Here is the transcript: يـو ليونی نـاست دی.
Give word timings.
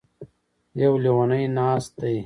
يـو 0.79 0.93
ليونی 1.03 1.43
نـاست 1.57 1.91
دی. 2.01 2.17